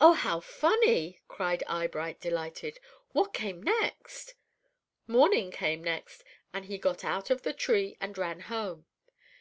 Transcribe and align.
"Oh, 0.00 0.14
how 0.14 0.40
funny!" 0.40 1.20
cried 1.28 1.62
Eyebright, 1.68 2.20
delighted. 2.20 2.80
"What 3.12 3.32
came 3.32 3.62
next?" 3.62 4.34
"Morning 5.06 5.52
came 5.52 5.84
next, 5.84 6.24
and 6.52 6.64
he 6.64 6.78
got 6.78 7.04
out 7.04 7.30
of 7.30 7.42
the 7.42 7.52
tree 7.52 7.96
and 8.00 8.18
ran 8.18 8.40
home. 8.40 8.86